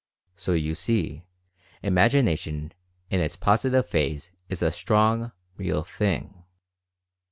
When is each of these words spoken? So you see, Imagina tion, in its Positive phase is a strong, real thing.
So 0.35 0.53
you 0.53 0.73
see, 0.73 1.25
Imagina 1.83 2.35
tion, 2.35 2.71
in 3.11 3.19
its 3.21 3.35
Positive 3.35 3.87
phase 3.87 4.31
is 4.49 4.63
a 4.63 4.71
strong, 4.71 5.31
real 5.57 5.83
thing. 5.83 6.43